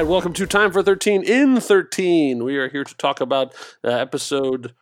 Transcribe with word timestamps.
Right, 0.00 0.08
welcome 0.08 0.32
to 0.32 0.46
Time 0.46 0.72
for 0.72 0.82
13 0.82 1.22
in 1.24 1.60
13. 1.60 2.42
We 2.42 2.56
are 2.56 2.70
here 2.70 2.84
to 2.84 2.94
talk 2.94 3.20
about 3.20 3.54
uh, 3.84 3.88
episode 3.88 4.72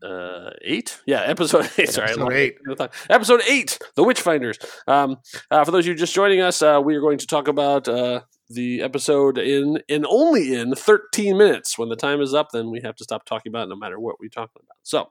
uh, 0.00 0.50
8. 0.62 1.00
Yeah, 1.06 1.22
episode 1.22 1.68
8. 1.76 1.88
Sorry, 1.88 2.10
Episode 2.10 2.32
eight. 2.32 2.56
train 2.58 2.70
of 2.70 2.78
thought. 2.78 2.94
Episode 3.10 3.40
8, 3.48 3.80
The 3.96 4.04
Witchfinders. 4.04 4.64
Um, 4.86 5.18
uh, 5.50 5.64
for 5.64 5.72
those 5.72 5.86
of 5.86 5.88
you 5.88 5.94
just 5.96 6.14
joining 6.14 6.40
us, 6.40 6.62
uh, 6.62 6.80
we 6.84 6.94
are 6.94 7.00
going 7.00 7.18
to 7.18 7.26
talk 7.26 7.48
about 7.48 7.88
uh, 7.88 8.20
the 8.48 8.80
episode 8.82 9.38
in 9.38 9.82
in 9.88 10.06
only 10.06 10.54
in 10.54 10.72
13 10.76 11.36
minutes. 11.36 11.76
When 11.76 11.88
the 11.88 11.96
time 11.96 12.20
is 12.20 12.32
up, 12.32 12.50
then 12.52 12.70
we 12.70 12.80
have 12.84 12.94
to 12.94 13.02
stop 13.02 13.24
talking 13.24 13.50
about 13.50 13.64
it 13.64 13.70
no 13.70 13.76
matter 13.76 13.98
what 13.98 14.20
we're 14.20 14.28
talking 14.28 14.62
about. 14.62 14.76
So, 14.84 15.10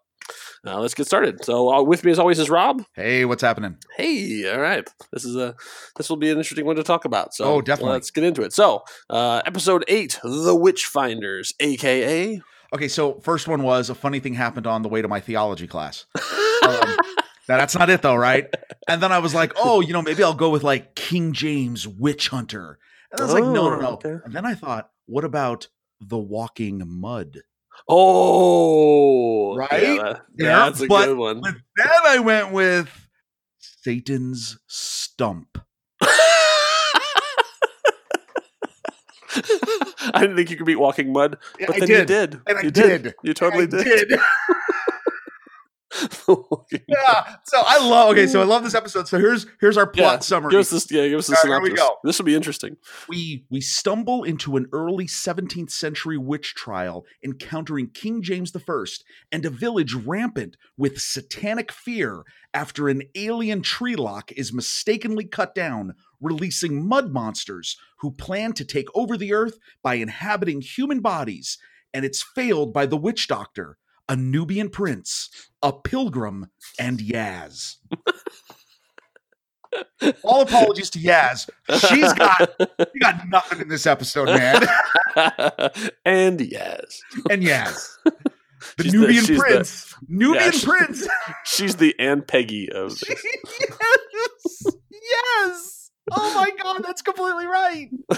uh, 0.65 0.79
let's 0.79 0.93
get 0.93 1.07
started. 1.07 1.43
So, 1.43 1.73
uh, 1.73 1.81
with 1.83 2.03
me 2.03 2.11
as 2.11 2.19
always 2.19 2.39
is 2.39 2.49
Rob. 2.49 2.83
Hey, 2.95 3.25
what's 3.25 3.41
happening? 3.41 3.77
Hey, 3.97 4.51
all 4.51 4.59
right. 4.59 4.87
This 5.11 5.25
is 5.25 5.35
a 5.35 5.55
this 5.97 6.09
will 6.09 6.17
be 6.17 6.29
an 6.29 6.37
interesting 6.37 6.65
one 6.65 6.75
to 6.75 6.83
talk 6.83 7.05
about. 7.05 7.33
So 7.33 7.45
Oh, 7.45 7.61
definitely. 7.61 7.93
let's 7.93 8.11
get 8.11 8.23
into 8.23 8.41
it. 8.43 8.53
So, 8.53 8.83
uh, 9.09 9.41
episode 9.45 9.83
eight, 9.87 10.19
The 10.23 10.55
Witchfinders, 10.55 11.53
aka 11.59 12.41
Okay, 12.73 12.87
so 12.87 13.19
first 13.19 13.47
one 13.49 13.63
was 13.63 13.89
a 13.89 13.95
funny 13.95 14.19
thing 14.21 14.33
happened 14.33 14.65
on 14.65 14.81
the 14.81 14.87
way 14.89 15.01
to 15.01 15.07
my 15.09 15.19
theology 15.19 15.67
class. 15.67 16.05
Um, 16.15 16.21
now 17.49 17.57
that's 17.57 17.75
not 17.77 17.89
it 17.89 18.01
though, 18.01 18.15
right? 18.15 18.47
And 18.87 19.03
then 19.03 19.11
I 19.11 19.19
was 19.19 19.33
like, 19.35 19.51
oh, 19.57 19.81
you 19.81 19.91
know, 19.91 20.01
maybe 20.01 20.23
I'll 20.23 20.33
go 20.33 20.49
with 20.49 20.63
like 20.63 20.95
King 20.95 21.33
James 21.33 21.85
Witch 21.87 22.29
Hunter. 22.29 22.77
And 23.11 23.19
I 23.19 23.25
was 23.25 23.33
like, 23.33 23.43
no, 23.43 23.69
no, 23.69 23.75
Oh, 23.75 23.79
no. 23.81 23.87
okay. 23.95 24.15
And 24.23 24.33
then 24.33 24.45
I 24.45 24.53
thought, 24.53 24.89
what 25.05 25.25
about 25.25 25.67
the 25.99 26.17
Walking 26.17 26.81
Mud? 26.85 27.39
Oh 27.87 29.55
Right? 29.57 29.69
yeah, 29.83 29.95
that- 30.03 30.21
Yeah, 30.37 30.59
that's 30.69 30.81
a 30.81 30.87
but- 30.87 31.05
good 31.07 31.17
one. 31.17 31.41
With 31.41 31.55
that, 31.77 32.01
I 32.05 32.19
went 32.19 32.51
with 32.51 32.89
Satan's 33.59 34.57
Stump. 34.67 35.57
I 40.13 40.19
didn't 40.21 40.35
think 40.35 40.49
you 40.49 40.57
could 40.57 40.65
beat 40.65 40.75
Walking 40.79 41.13
Mud, 41.13 41.37
but 41.59 41.69
I 41.75 41.79
then 41.79 41.89
you 41.89 41.95
did. 42.05 42.07
did. 42.07 42.41
And 42.47 42.57
I 42.57 42.61
you 42.63 42.71
did. 42.71 43.13
You 43.23 43.33
totally 43.33 43.67
did. 43.67 43.83
did. 44.09 44.19
yeah. 46.87 47.35
So 47.45 47.61
I 47.65 47.79
love. 47.79 48.11
Okay, 48.11 48.27
so 48.27 48.41
I 48.41 48.45
love 48.45 48.63
this 48.63 48.75
episode. 48.75 49.07
So 49.07 49.17
here's 49.17 49.45
here's 49.59 49.77
our 49.77 49.87
plot 49.87 50.13
Yeah, 50.13 50.19
summary. 50.19 50.51
Give 50.51 50.59
us 50.61 50.69
this. 50.69 50.89
Yeah, 50.91 51.07
give 51.07 51.19
us 51.19 51.27
the 51.27 51.33
right, 51.33 51.45
here 51.45 51.61
we 51.61 51.73
go. 51.73 51.97
This 52.03 52.17
will 52.17 52.25
be 52.25 52.35
interesting. 52.35 52.77
we 53.09 53.45
we 53.49 53.59
stumble 53.61 54.23
into 54.23 54.57
an 54.57 54.67
early 54.71 55.05
17th 55.05 55.71
century 55.71 56.17
witch 56.17 56.55
trial 56.55 57.05
encountering 57.23 57.89
King 57.89 58.21
James 58.21 58.55
I 58.55 58.83
and 59.31 59.45
a 59.45 59.49
village 59.49 59.93
rampant 59.93 60.55
with 60.77 61.01
satanic 61.01 61.71
fear 61.71 62.23
after 62.53 62.89
an 62.89 63.03
alien 63.15 63.61
tree 63.61 63.95
lock 63.95 64.31
is 64.33 64.53
mistakenly 64.53 65.25
cut 65.25 65.55
down, 65.55 65.95
releasing 66.19 66.87
mud 66.87 67.11
monsters 67.11 67.77
who 67.99 68.11
plan 68.11 68.53
to 68.53 68.65
take 68.65 68.87
over 68.95 69.17
the 69.17 69.33
earth 69.33 69.57
by 69.83 69.95
inhabiting 69.95 70.61
human 70.61 70.99
bodies, 70.99 71.57
and 71.93 72.05
it's 72.05 72.23
failed 72.23 72.73
by 72.73 72.85
the 72.85 72.97
witch 72.97 73.27
doctor, 73.27 73.77
a 74.11 74.15
Nubian 74.17 74.69
prince, 74.69 75.29
a 75.63 75.71
pilgrim, 75.71 76.47
and 76.77 76.99
Yaz. 76.99 77.77
All 80.23 80.41
apologies 80.41 80.89
to 80.89 80.99
Yaz. 80.99 81.49
She's 81.89 82.11
got 82.13 82.49
you 82.59 82.99
got 82.99 83.25
nothing 83.29 83.61
in 83.61 83.69
this 83.69 83.87
episode, 83.87 84.25
man. 84.25 84.63
and 86.05 86.39
Yaz. 86.41 86.97
And 87.29 87.41
Yaz, 87.41 87.87
the 88.03 88.83
She's 88.83 88.93
Nubian 88.93 89.25
the- 89.25 89.37
prince, 89.37 89.95
Nubian 90.09 90.43
Yeah, 90.43 90.51
she- 90.51 90.65
prince. 90.65 91.07
she's 91.45 91.77
the 91.77 91.97
Aunt 91.99 92.27
Peggy 92.27 92.69
of 92.69 92.99
this. 92.99 93.23
yes, 94.21 94.65
yes. 94.91 95.80
Oh 96.09 96.33
my 96.33 96.49
god, 96.63 96.81
that's 96.83 97.01
completely 97.01 97.45
right. 97.45 97.89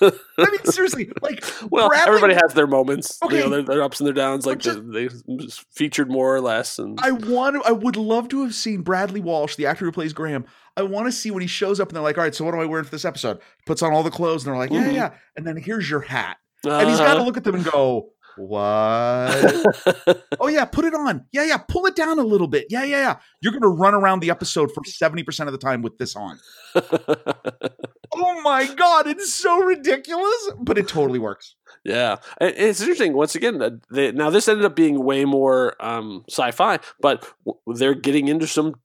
I 0.00 0.10
mean, 0.50 0.64
seriously, 0.64 1.10
like 1.22 1.44
well, 1.70 1.88
Bradley- 1.88 2.08
everybody 2.08 2.34
has 2.34 2.54
their 2.54 2.66
moments. 2.66 3.18
You 3.30 3.38
know, 3.40 3.48
their, 3.50 3.62
their 3.62 3.82
ups 3.82 4.00
and 4.00 4.06
their 4.06 4.14
downs. 4.14 4.46
Like 4.46 4.62
But 4.62 4.92
they, 4.92 5.08
they 5.08 5.46
featured 5.74 6.10
more 6.10 6.34
or 6.34 6.40
less, 6.40 6.78
and 6.78 6.98
I 7.02 7.10
want 7.12 7.56
to, 7.62 7.68
I 7.68 7.72
would 7.72 7.96
love 7.96 8.28
to 8.30 8.42
have 8.42 8.54
seen 8.54 8.80
Bradley 8.82 9.20
Walsh, 9.20 9.56
the 9.56 9.66
actor 9.66 9.84
who 9.84 9.92
plays 9.92 10.12
Graham. 10.12 10.46
I 10.78 10.82
want 10.82 11.06
to 11.06 11.12
see 11.12 11.30
when 11.30 11.40
he 11.42 11.46
shows 11.48 11.80
up 11.80 11.88
and 11.88 11.96
they're 11.96 12.02
like, 12.02 12.18
all 12.18 12.24
right, 12.24 12.34
so 12.34 12.44
what 12.44 12.54
am 12.54 12.60
I 12.60 12.66
wearing 12.66 12.84
for 12.84 12.90
this 12.90 13.04
episode? 13.04 13.38
Puts 13.64 13.82
on 13.82 13.92
all 13.92 14.02
the 14.02 14.10
clothes 14.10 14.44
and 14.44 14.52
they're 14.52 14.58
like, 14.60 14.70
yeah, 14.70 14.84
Mhm. 14.88 14.94
yeah. 14.94 15.10
And 15.36 15.46
then 15.46 15.56
here's 15.56 15.88
your 15.88 16.00
hat. 16.00 16.36
And 16.64 16.88
he's 16.88 16.98
got 16.98 17.06
to 17.06 17.12
Uh-huh. 17.16 17.24
look 17.24 17.36
at 17.38 17.44
them 17.44 17.54
and 17.54 17.64
go, 17.64 18.10
what? 18.36 20.18
oh, 20.40 20.48
yeah, 20.48 20.64
put 20.64 20.84
it 20.84 20.94
on. 20.94 21.24
Yeah, 21.32 21.44
yeah, 21.44 21.58
pull 21.58 21.86
it 21.86 21.96
down 21.96 22.18
a 22.18 22.22
little 22.22 22.48
bit. 22.48 22.66
Yeah, 22.70 22.84
yeah, 22.84 22.98
yeah. 22.98 23.16
You're 23.40 23.52
going 23.52 23.62
to 23.62 23.68
run 23.68 23.94
around 23.94 24.20
the 24.20 24.30
episode 24.30 24.72
for 24.72 24.82
70% 24.82 25.46
of 25.46 25.52
the 25.52 25.58
time 25.58 25.82
with 25.82 25.98
this 25.98 26.16
on. 26.16 26.38
Oh 28.18 28.40
my 28.42 28.72
God, 28.72 29.06
it's 29.08 29.34
so 29.34 29.62
ridiculous, 29.62 30.50
but 30.58 30.78
it 30.78 30.88
totally 30.88 31.18
works. 31.18 31.56
yeah, 31.84 32.16
it's 32.40 32.80
interesting. 32.80 33.12
Once 33.12 33.34
again, 33.34 33.80
they, 33.90 34.12
now 34.12 34.30
this 34.30 34.48
ended 34.48 34.64
up 34.64 34.74
being 34.76 35.04
way 35.04 35.24
more 35.24 35.74
um, 35.80 36.24
sci-fi, 36.28 36.78
but 37.00 37.26
w- 37.44 37.60
they're 37.78 37.94
getting 37.94 38.28
into 38.28 38.46
some 38.46 38.76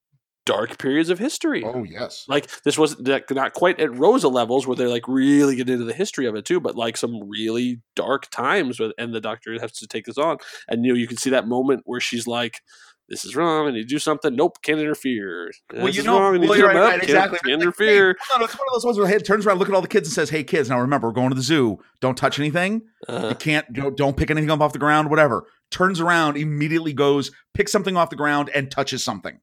dark 0.46 0.78
periods 0.80 1.10
of 1.10 1.20
history. 1.20 1.64
Oh, 1.64 1.84
yes. 1.84 2.26
Like 2.28 2.50
this 2.64 2.78
wasn't 2.78 3.08
not- 3.08 3.30
not 3.32 3.54
quite 3.54 3.80
at 3.80 3.96
Rosa 3.96 4.28
levels 4.28 4.66
where 4.66 4.76
they're 4.76 4.90
like 4.90 5.08
really 5.08 5.56
get 5.56 5.70
into 5.70 5.86
the 5.86 5.94
history 5.94 6.26
of 6.26 6.36
it 6.36 6.46
too, 6.46 6.60
but 6.60 6.76
like 6.76 6.98
some 6.98 7.30
really 7.30 7.82
dark 7.96 8.30
times. 8.32 8.80
With, 8.80 8.92
and 8.98 9.14
the 9.14 9.22
doctor 9.22 9.54
has 9.60 9.72
to 9.74 9.88
take 9.88 10.06
this 10.06 10.18
on, 10.18 10.38
and 10.68 10.86
you 10.86 10.94
know 10.94 10.98
you 10.98 11.08
can 11.08 11.18
see 11.18 11.30
that 11.32 11.48
moment 11.48 11.82
where 11.86 12.00
she's 12.00 12.26
like, 12.28 12.62
"This 13.08 13.24
is 13.26 13.36
wrong. 13.36 13.68
and 13.68 13.78
you 13.78 13.86
do 13.86 14.00
something. 14.00 14.36
Nope, 14.36 14.58
can't 14.64 14.80
interfere. 14.80 15.52
Well, 15.74 15.86
This 15.86 15.98
you 15.98 16.04
know, 16.04 16.20
wrong. 16.20 16.40
Well, 16.40 16.58
you're 16.58 16.68
right, 16.68 16.76
right, 16.76 16.90
can't- 16.92 17.04
exactly. 17.04 17.40
Can't 17.40 17.60
Like, 17.60 17.64
interfere. 17.64 18.14
Hey, 18.14 18.20
hold 18.30 18.42
on, 18.42 18.46
it's 18.46 18.58
one 18.58 18.68
of 18.68 18.74
those 18.74 18.86
ones 18.86 18.98
where 18.98 19.06
the 19.08 19.14
head 19.14 19.24
turns 19.26 19.46
around, 19.46 19.60
look 19.60 19.70
at 19.70 19.76
all 19.76 19.82
the 19.82 19.88
kids, 19.88 20.08
and 20.08 20.14
says, 20.14 20.30
"Hey, 20.32 20.44
kids, 20.44 20.70
now 20.70 20.80
remember, 20.80 21.08
we're 21.08 21.14
going 21.14 21.30
to 21.30 21.36
the 21.36 21.42
zoo. 21.44 21.78
Don't 22.00 22.18
touch 22.18 22.40
anything. 22.40 22.82
Uh, 23.08 23.28
You 23.30 23.36
can't. 23.36 23.72
Don't, 23.74 23.96
don't 23.96 24.18
pick 24.18 24.32
anything 24.32 24.50
up 24.50 24.62
off 24.62 24.74
the 24.74 24.80
ground. 24.80 25.10
Whatever." 25.10 25.46
Turns 25.70 26.02
around, 26.02 26.36
immediately 26.36 26.92
goes, 26.94 27.32
picks 27.54 27.72
something 27.72 27.96
off 27.96 28.10
the 28.10 28.16
ground, 28.18 28.50
and 28.56 28.70
touches 28.72 29.04
something. 29.04 29.40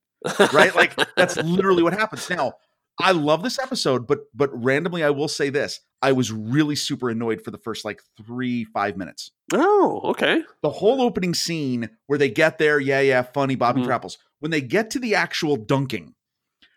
Right? 0.52 0.74
like 0.74 0.94
that's 1.16 1.36
literally 1.38 1.82
what 1.82 1.92
happens. 1.92 2.28
Now, 2.30 2.54
I 3.00 3.12
love 3.12 3.42
this 3.42 3.58
episode, 3.58 4.06
but 4.06 4.20
but 4.34 4.50
randomly, 4.52 5.04
I 5.04 5.10
will 5.10 5.28
say 5.28 5.50
this: 5.50 5.80
I 6.02 6.12
was 6.12 6.32
really 6.32 6.74
super 6.76 7.10
annoyed 7.10 7.42
for 7.42 7.50
the 7.50 7.58
first 7.58 7.84
like 7.84 8.00
three 8.26 8.64
five 8.64 8.96
minutes. 8.96 9.30
oh, 9.54 10.00
okay. 10.04 10.42
The 10.62 10.70
whole 10.70 11.00
opening 11.00 11.34
scene 11.34 11.88
where 12.06 12.18
they 12.18 12.30
get 12.30 12.58
there, 12.58 12.78
yeah, 12.80 13.00
yeah, 13.00 13.22
funny, 13.22 13.54
Bobby 13.54 13.80
Mhm. 13.82 13.84
Trapples. 13.86 14.18
When 14.40 14.50
they 14.50 14.60
get 14.60 14.90
to 14.90 14.98
the 14.98 15.14
actual 15.14 15.56
dunking, 15.56 16.14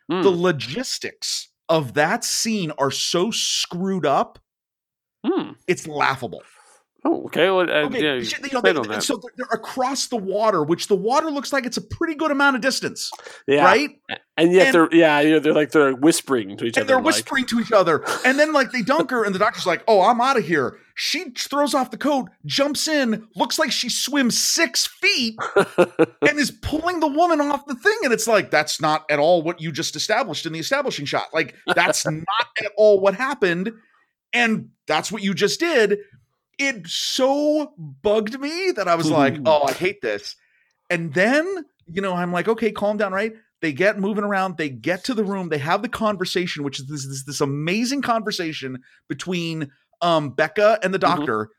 Hmm. 0.09 0.21
the 0.23 0.29
logistics 0.31 1.49
of 1.69 1.93
that 1.93 2.23
scene 2.23 2.71
are 2.77 2.91
so 2.91 3.31
screwed 3.31 4.05
up 4.05 4.39
Hmm. 5.25 5.51
it's 5.67 5.87
laughable 5.87 6.41
Oh, 7.03 7.23
okay. 7.25 7.49
Well, 7.49 7.61
uh, 7.61 7.85
okay 7.87 8.03
yeah, 8.03 8.13
you 8.13 8.51
know, 8.53 8.61
they- 8.61 8.75
on 8.75 8.87
that. 8.89 9.01
so 9.03 9.15
they're- 9.17 9.31
they're 9.35 9.47
across 9.59 10.05
the 10.07 10.17
water 10.17 10.61
which 10.63 10.87
the 10.87 10.95
water 10.95 11.31
looks 11.31 11.51
like 11.51 11.65
it's 11.65 11.77
a 11.77 11.81
pretty 11.81 12.13
good 12.13 12.29
amount 12.29 12.55
of 12.55 12.61
distance 12.61 13.09
yeah. 13.47 13.63
right 13.65 13.89
And 14.37 14.51
yet 14.53 14.67
And- 14.67 14.75
they're 14.75 14.89
yeah, 14.95 15.19
you 15.21 15.31
know, 15.31 15.39
they're 15.39 15.53
like 15.53 15.71
they're 15.71 15.95
whispering 15.95 16.57
to 16.57 16.65
each 16.65 16.77
and 16.77 16.83
other. 16.83 16.87
they're 16.87 16.95
like, 16.97 17.05
whispering 17.05 17.45
to 17.47 17.59
each 17.59 17.71
other 17.71 18.03
and 18.23 18.37
then 18.37 18.53
like 18.53 18.71
they 18.71 18.81
dunk 18.83 19.09
her 19.11 19.23
and 19.23 19.33
the 19.33 19.39
doctor's 19.39 19.65
like 19.65 19.83
oh 19.87 20.01
i'm 20.01 20.21
out 20.21 20.37
of 20.37 20.45
here 20.45 20.77
she 20.93 21.31
throws 21.31 21.73
off 21.73 21.89
the 21.89 21.97
coat 21.97 22.29
jumps 22.45 22.87
in 22.87 23.27
looks 23.35 23.57
like 23.57 23.71
she 23.71 23.89
swims 23.89 24.37
six 24.39 24.85
feet 24.85 25.35
and 25.77 26.37
is 26.37 26.51
pulling 26.51 26.99
the 26.99 27.07
woman 27.07 27.41
off 27.41 27.65
the 27.65 27.75
thing 27.75 27.97
and 28.03 28.13
it's 28.13 28.27
like 28.27 28.51
that's 28.51 28.79
not 28.79 29.05
at 29.09 29.17
all 29.17 29.41
what 29.41 29.59
you 29.59 29.71
just 29.71 29.95
established 29.95 30.45
in 30.45 30.53
the 30.53 30.59
establishing 30.59 31.05
shot 31.05 31.27
like 31.33 31.55
that's 31.75 32.05
not 32.05 32.47
at 32.63 32.71
all 32.77 32.99
what 32.99 33.15
happened 33.15 33.71
and 34.33 34.69
that's 34.87 35.11
what 35.11 35.21
you 35.23 35.33
just 35.33 35.59
did 35.59 35.97
it 36.61 36.87
so 36.87 37.73
bugged 37.77 38.39
me 38.39 38.71
that 38.75 38.87
i 38.87 38.95
was 38.95 39.09
like 39.09 39.37
oh 39.45 39.63
i 39.67 39.71
hate 39.73 40.01
this 40.01 40.35
and 40.89 41.13
then 41.13 41.65
you 41.87 42.01
know 42.01 42.13
i'm 42.13 42.31
like 42.31 42.47
okay 42.47 42.71
calm 42.71 42.97
down 42.97 43.11
right 43.13 43.33
they 43.61 43.71
get 43.73 43.99
moving 43.99 44.23
around 44.23 44.57
they 44.57 44.69
get 44.69 45.03
to 45.03 45.13
the 45.13 45.23
room 45.23 45.49
they 45.49 45.57
have 45.57 45.81
the 45.81 45.89
conversation 45.89 46.63
which 46.63 46.79
is 46.79 46.87
this 46.87 47.07
this, 47.07 47.23
this 47.25 47.41
amazing 47.41 48.01
conversation 48.01 48.77
between 49.07 49.69
um 50.01 50.31
Becka 50.35 50.79
and 50.83 50.93
the 50.93 50.97
Mhm. 50.99 51.01
doctor 51.17 51.49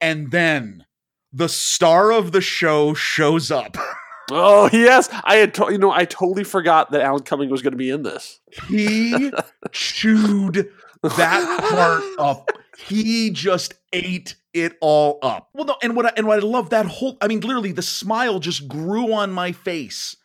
and 0.00 0.30
then 0.30 0.84
the 1.32 1.48
star 1.48 2.10
of 2.12 2.32
the 2.32 2.40
show 2.40 2.94
shows 2.94 3.50
up 3.50 3.76
oh 4.32 4.70
yes, 4.72 5.08
I 5.24 5.36
had 5.36 5.54
to- 5.54 5.72
you 5.72 5.78
know 5.78 5.90
I 5.90 6.04
totally 6.04 6.44
forgot 6.44 6.90
that 6.92 7.00
Alan 7.00 7.22
Cumming 7.24 7.50
was 7.50 7.62
going 7.62 7.72
to 7.72 7.76
be 7.76 7.90
in 7.90 8.02
this. 8.02 8.40
he 8.68 9.30
chewed 9.72 10.70
that 11.02 11.60
part 11.70 12.02
up. 12.18 12.50
He 12.88 13.30
just 13.30 13.74
ate 13.92 14.36
it 14.52 14.76
all 14.80 15.18
up. 15.22 15.48
Well, 15.54 15.64
no, 15.66 15.76
and 15.82 15.94
what 15.94 16.06
I, 16.06 16.12
and 16.16 16.26
what 16.26 16.38
I 16.38 16.42
love 16.42 16.70
that 16.70 16.86
whole. 16.86 17.16
I 17.20 17.28
mean, 17.28 17.40
literally, 17.40 17.72
the 17.72 17.82
smile 17.82 18.38
just 18.40 18.68
grew 18.68 19.12
on 19.12 19.32
my 19.32 19.52
face. 19.52 20.16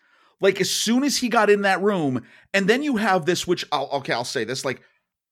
Like 0.41 0.59
as 0.61 0.69
soon 0.69 1.03
as 1.03 1.17
he 1.17 1.29
got 1.29 1.49
in 1.49 1.61
that 1.61 1.81
room, 1.81 2.23
and 2.53 2.67
then 2.67 2.83
you 2.83 2.97
have 2.97 3.25
this, 3.25 3.47
which 3.47 3.65
I'll 3.71 3.89
okay, 3.93 4.13
I'll 4.13 4.23
say 4.25 4.43
this. 4.43 4.65
Like, 4.65 4.81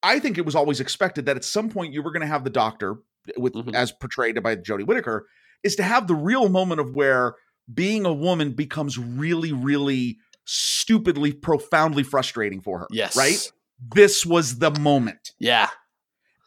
I 0.02 0.20
think 0.20 0.38
it 0.38 0.46
was 0.46 0.56
always 0.56 0.80
expected 0.80 1.26
that 1.26 1.36
at 1.36 1.44
some 1.44 1.70
point 1.70 1.94
you 1.94 2.02
were 2.02 2.12
going 2.12 2.22
to 2.22 2.28
have 2.28 2.44
the 2.44 2.50
doctor 2.50 2.96
with 3.38 3.54
Mhm. 3.54 3.74
as 3.76 3.92
portrayed 3.92 4.42
by 4.44 4.56
Jodie 4.56 4.86
Whittaker, 4.86 5.28
is 5.64 5.76
to 5.78 5.84
have 5.84 6.08
the 6.08 6.16
real 6.16 6.50
moment 6.50 6.82
of 6.82 6.94
where 6.96 7.36
being 7.74 8.06
a 8.06 8.14
woman 8.14 8.52
becomes 8.52 8.98
really, 8.98 9.52
really 9.54 10.18
stupidly, 10.46 11.32
profoundly 11.32 12.04
frustrating 12.04 12.60
for 12.62 12.80
her. 12.80 12.88
Yes. 12.92 13.16
Right? 13.16 13.52
This 13.96 14.26
was 14.26 14.60
the 14.60 14.72
moment. 14.72 15.32
Yeah. 15.40 15.70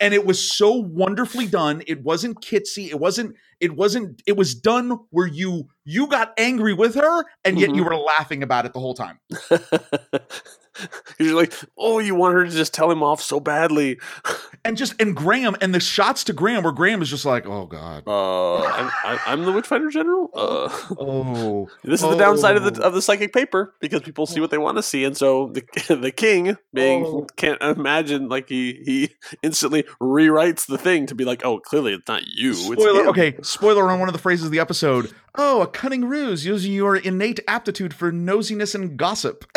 And 0.00 0.12
it 0.14 0.26
was 0.26 0.38
so 0.40 0.72
wonderfully 0.72 1.46
done. 1.46 1.82
It 1.86 2.02
wasn't 2.02 2.40
kitsy. 2.42 2.88
It 2.88 2.98
wasn't. 3.00 3.36
It 3.60 3.76
wasn't. 3.76 4.22
It 4.26 4.36
was 4.36 4.54
done 4.54 4.98
where 5.10 5.26
you 5.26 5.68
you 5.84 6.06
got 6.08 6.32
angry 6.38 6.74
with 6.74 6.94
her, 6.96 7.24
and 7.44 7.58
yet 7.58 7.74
you 7.74 7.82
Mhm. 7.82 7.86
were 7.86 7.96
laughing 7.96 8.42
about 8.42 8.66
it 8.66 8.72
the 8.72 8.80
whole 8.80 8.94
time. 8.94 9.18
You're 11.18 11.34
like, 11.34 11.54
oh, 11.78 12.00
you 12.00 12.14
want 12.14 12.34
her 12.34 12.44
to 12.44 12.50
just 12.50 12.74
tell 12.74 12.90
him 12.90 13.02
off 13.02 13.22
so 13.22 13.40
badly. 13.40 13.98
And 14.66 14.76
just 14.76 15.00
and 15.00 15.14
Graham 15.14 15.56
and 15.60 15.74
the 15.74 15.80
shots 15.80 16.24
to 16.24 16.32
Graham, 16.32 16.62
where 16.64 16.72
Graham 16.72 17.00
is 17.02 17.08
just 17.08 17.24
like, 17.24 17.46
oh 17.46 17.66
god, 17.66 18.02
Uh, 18.06 18.58
I'm, 18.64 18.90
I'm, 19.04 19.18
I'm 19.26 19.44
the 19.44 19.52
Witchfinder 19.52 19.90
General. 19.90 20.28
Uh, 20.34 20.68
oh, 20.98 21.68
this 21.84 22.02
is 22.02 22.08
the 22.08 22.16
downside 22.16 22.56
of 22.56 22.64
the 22.64 22.82
Oh. 22.82 22.88
of 22.88 22.94
the 22.94 23.00
psychic 23.02 23.32
paper 23.32 23.74
because 23.80 24.02
people 24.02 24.26
see 24.26 24.40
what 24.40 24.50
they 24.50 24.58
want 24.58 24.76
to 24.78 24.82
see, 24.82 25.04
and 25.04 25.16
so 25.16 25.52
the 25.54 25.62
the 26.00 26.10
king 26.10 26.56
being 26.74 27.04
Oh. 27.06 27.26
can't 27.36 27.60
imagine 27.62 28.28
like 28.28 28.48
he 28.48 28.82
he 28.84 29.10
instantly 29.42 29.84
rewrites 30.00 30.66
the 30.66 30.78
thing 30.78 31.06
to 31.06 31.14
be 31.14 31.24
like, 31.24 31.44
oh, 31.44 31.58
clearly 31.60 31.92
it's 31.94 32.08
not 32.08 32.22
you. 32.26 32.54
Spoiler. 32.54 33.02
him. 33.02 33.08
Okay, 33.08 33.36
spoiler 33.42 33.90
on 33.90 34.00
one 34.00 34.08
of 34.08 34.12
the 34.12 34.18
phrases 34.20 34.46
of 34.46 34.52
the 34.52 34.58
episode. 34.60 35.12
Oh, 35.38 35.60
a 35.62 35.66
cunning 35.66 36.06
ruse 36.06 36.46
using 36.46 36.72
your 36.72 36.96
innate 36.96 37.40
aptitude 37.46 37.92
for 37.94 38.10
nosiness 38.10 38.74
and 38.74 38.96
gossip. 38.96 39.44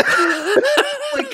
like 1.16 1.29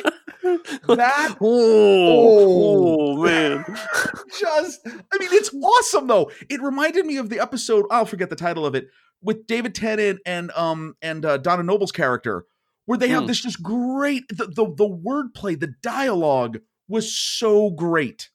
that 0.87 1.35
Oh, 1.41 3.17
oh, 3.17 3.23
man. 3.23 3.65
just 4.39 4.79
I 4.85 5.17
mean 5.19 5.29
it's 5.31 5.53
awesome 5.53 6.07
though. 6.07 6.31
It 6.49 6.61
reminded 6.61 7.05
me 7.05 7.17
of 7.17 7.29
the 7.29 7.39
episode, 7.39 7.85
I'll 7.91 8.05
forget 8.05 8.29
the 8.29 8.35
title 8.35 8.65
of 8.65 8.75
it, 8.75 8.87
with 9.21 9.47
David 9.47 9.75
Tennant 9.75 10.19
and 10.25 10.51
um 10.51 10.95
and 11.01 11.25
uh, 11.25 11.37
Donna 11.37 11.63
Noble's 11.63 11.91
character 11.91 12.45
where 12.85 12.97
they 12.97 13.07
have 13.09 13.23
Hmm. 13.23 13.27
this 13.27 13.41
just 13.41 13.63
great 13.63 14.27
the, 14.29 14.45
the 14.45 14.65
the 14.75 14.87
wordplay, 14.87 15.59
the 15.59 15.73
dialogue 15.81 16.59
was 16.87 17.15
so 17.15 17.71
great. 17.71 18.29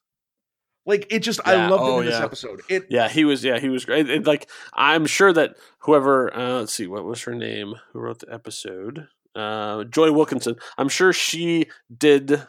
Like 0.87 1.07
it 1.11 1.21
just 1.21 1.41
I 1.47 1.55
Yeah, 1.55 1.69
loved 1.69 1.83
it 1.85 1.91
oh, 1.91 2.01
in 2.01 2.07
this 2.07 2.17
episode. 2.25 2.63
It 2.69 2.87
Yeah, 2.91 3.09
he 3.09 3.25
was. 3.25 3.45
Yeah, 3.45 3.61
he 3.61 3.69
was 3.69 3.85
great. 3.85 4.09
It, 4.11 4.27
like 4.27 4.49
I'm 4.73 5.07
sure 5.07 5.33
that 5.33 5.57
whoever, 5.81 6.35
uh, 6.35 6.61
let's 6.61 6.73
see, 6.73 6.87
what 6.87 7.05
was 7.05 7.23
her 7.23 7.35
name? 7.35 7.75
Who 7.93 8.01
wrote 8.01 8.19
the 8.21 8.33
episode? 8.33 9.07
Uh, 9.35 9.85
Joy 9.85 10.13
Wilkinson. 10.13 10.57
I'm 10.79 10.89
sure 10.89 11.13
she 11.13 11.67
did 11.97 12.43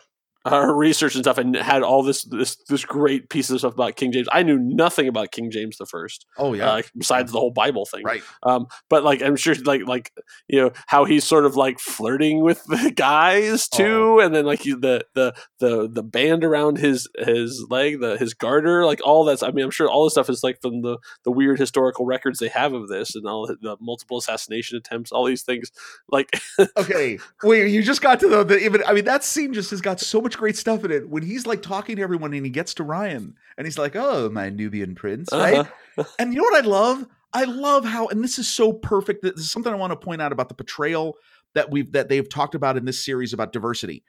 her 0.46 0.74
research 0.74 1.16
and 1.16 1.24
stuff 1.24 1.38
and 1.38 1.56
had 1.56 1.84
all 1.84 2.04
this 2.04 2.24
this 2.26 2.56
this 2.68 2.86
great 2.86 3.30
piece 3.30 3.50
of 3.50 3.60
stuff 3.60 3.74
about 3.74 3.96
King 3.96 4.12
James. 4.12 4.28
I 4.32 4.44
knew 4.44 4.58
nothing 4.58 5.08
about 5.08 5.32
King 5.32 5.52
James 5.52 5.78
the 5.78 5.86
First, 5.86 6.26
oh 6.38 6.54
yeah. 6.54 6.70
uh, 6.70 6.82
besides 6.98 7.32
the 7.32 7.40
whole 7.40 7.52
Bible 7.52 7.86
thing. 7.86 8.04
right. 8.04 8.24
Um, 8.44 8.68
but 8.90 9.04
like 9.04 9.22
I'm 9.22 9.36
sure 9.36 9.56
like 9.64 9.88
like 9.88 10.12
you 10.48 10.60
know 10.60 10.72
how 10.88 11.06
he's 11.06 11.24
sort 11.24 11.46
of 11.46 11.56
like 11.56 11.80
flirting 11.80 12.42
with 12.42 12.64
the 12.68 12.92
guys 12.96 13.68
too, 13.68 14.20
and 14.20 14.34
then 14.34 14.46
like 14.46 14.62
he, 14.62 14.74
the 14.74 15.06
the 15.14 15.34
the 15.60 15.90
the 15.90 16.04
band 16.04 16.44
around 16.44 16.78
his 16.78 17.08
his 17.18 17.66
leg, 17.70 18.00
the 18.00 18.18
his 18.18 18.34
garter, 18.34 18.86
like 18.86 19.00
all 19.06 19.26
that's. 19.26 19.44
I 19.44 19.52
mean, 19.52 19.66
I'm 19.66 19.72
sure 19.72 19.90
all 19.90 20.06
this 20.06 20.14
stuff 20.14 20.30
is 20.30 20.44
like 20.44 20.60
from 20.62 20.82
the 20.82 20.98
the 21.24 21.32
weird 21.32 21.60
historical 21.60 22.06
records 22.06 22.40
they 22.40 22.50
have 22.50 22.74
of 22.74 22.88
this, 22.88 23.16
and 23.16 23.26
all 23.26 23.48
the, 23.48 23.78
multiple 23.80 24.18
assassination 24.18 24.78
attempts, 24.78 25.12
all 25.12 25.26
these 25.26 25.44
things. 25.44 25.72
Like 26.10 26.32
Okay, 26.78 27.20
wait, 27.44 27.72
you 27.72 27.84
just 27.84 28.02
got 28.02 28.20
to 28.22 28.28
the, 28.28 28.44
the 28.44 28.58
even. 28.60 28.84
I 28.86 28.94
mean, 28.94 29.06
that 29.06 29.24
scene 29.24 29.54
just 29.54 29.72
has 29.72 29.82
got 29.82 30.00
so 30.00 30.22
much 30.32 30.40
great 30.40 30.56
stuff 30.58 30.84
in 30.86 30.92
it. 30.92 31.10
When 31.10 31.24
he's 31.24 31.46
like 31.46 31.62
talking 31.62 31.98
to 31.98 32.02
everyone 32.02 32.34
and 32.34 32.46
he 32.46 32.52
gets 32.52 32.74
to 32.76 32.84
Ryan 32.84 33.36
and 33.58 33.68
he's 33.68 33.78
like, 33.78 33.96
"Oh, 33.96 34.30
my 34.30 34.50
Nubian 34.50 34.96
prince," 34.96 35.30
right? 35.32 35.60
uh-huh. 35.98 36.04
And 36.20 36.34
you 36.34 36.38
know 36.40 36.44
what 36.44 36.64
I 36.64 36.68
love? 36.68 37.06
I 37.34 37.44
love 37.44 37.86
how, 37.86 38.08
and 38.08 38.24
this 38.24 38.40
is 38.40 38.48
so 38.48 38.74
perfect. 38.74 39.24
This 39.24 39.36
is 39.36 39.52
something 39.52 39.72
I 39.72 39.78
want 39.78 39.92
to 39.92 39.98
point 39.98 40.22
out 40.22 40.32
about 40.32 40.48
the 40.50 40.56
portrayal 40.56 41.16
that 41.54 41.70
we've 41.70 41.92
that 41.92 42.08
they've 42.10 42.28
talked 42.28 42.56
about 42.56 42.78
in 42.78 42.86
this 42.86 43.04
series 43.04 43.34
about 43.34 43.52
diversity. 43.54 44.04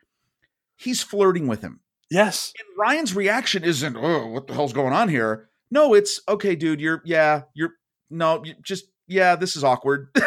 He's 0.76 1.02
flirting 1.02 1.46
with 1.48 1.60
him. 1.62 1.80
yes, 2.10 2.52
And 2.58 2.78
Ryan's 2.78 3.14
reaction 3.14 3.64
isn't, 3.64 3.96
"Oh, 3.96 4.26
what 4.28 4.46
the 4.46 4.54
hell's 4.54 4.72
going 4.72 4.92
on 4.92 5.08
here?" 5.08 5.48
No, 5.70 5.94
it's 5.94 6.20
okay, 6.28 6.54
dude. 6.54 6.80
You're 6.80 7.02
yeah, 7.04 7.42
you're 7.54 7.74
no, 8.10 8.44
you 8.44 8.54
just 8.62 8.84
yeah, 9.12 9.36
this 9.36 9.54
is 9.56 9.62
awkward. 9.64 10.08
yeah, 10.16 10.22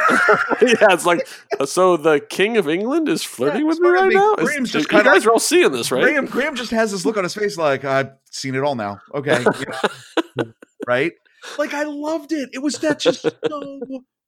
it's 0.91 1.05
like 1.05 1.27
so 1.65 1.97
the 1.97 2.19
King 2.19 2.57
of 2.57 2.67
England 2.69 3.09
is 3.09 3.23
flirting 3.23 3.61
Yeah, 3.61 3.67
with 3.67 3.79
me 3.79 3.89
right 3.89 4.13
now. 4.13 4.35
Graham's 4.35 4.73
you 4.73 4.79
just 4.79 4.89
kinda 4.89 5.03
guys 5.03 5.19
like- 5.21 5.27
are 5.27 5.31
all 5.31 5.39
seeing 5.39 5.71
this, 5.71 5.91
right? 5.91 6.03
Graham 6.03 6.25
Graham 6.25 6.55
just 6.55 6.71
has 6.71 6.91
this 6.91 7.05
look 7.05 7.17
on 7.17 7.23
his 7.23 7.33
face 7.33 7.57
like 7.57 7.83
I've 7.85 8.11
seen 8.31 8.55
it 8.55 8.63
all 8.63 8.75
now. 8.75 8.99
Okay. 9.13 9.43
Yeah. 9.59 10.43
right? 10.87 11.11
Like 11.57 11.73
I 11.73 11.83
loved 11.83 12.31
it. 12.31 12.49
It 12.53 12.59
was 12.59 12.75
that 12.79 12.99
just 12.99 13.21
so 13.21 13.79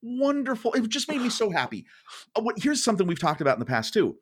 wonderful. 0.03 0.73
It 0.73 0.87
just 0.89 1.09
made 1.09 1.21
me 1.21 1.29
so 1.29 1.49
happy. 1.49 1.85
Uh, 2.35 2.43
here's 2.57 2.83
something 2.83 3.07
we've 3.07 3.19
talked 3.19 3.41
about 3.41 3.55
in 3.55 3.59
the 3.59 3.65
past 3.65 3.93
too. 3.93 4.17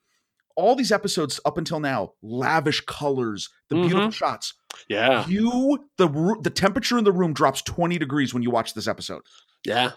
All 0.57 0.75
these 0.75 0.91
episodes 0.93 1.39
up 1.45 1.57
until 1.57 1.81
now, 1.81 2.13
lavish 2.21 2.79
colors, 2.85 3.49
the 3.69 3.75
beautiful 3.75 4.09
shots. 4.11 4.53
yeah, 4.87 5.27
You 5.27 5.89
the 5.97 6.07
the 6.41 6.49
temperature 6.49 6.97
in 6.97 7.03
the 7.03 7.11
room 7.11 7.33
drops 7.33 7.61
20 7.61 7.97
degrees 7.97 8.33
when 8.33 8.41
you 8.41 8.49
watch 8.51 8.73
this 8.73 8.87
episode. 8.87 9.21
Yeah. 9.65 9.91